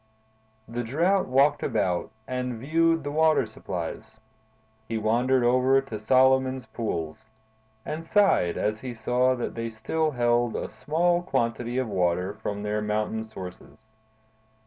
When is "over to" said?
5.43-5.99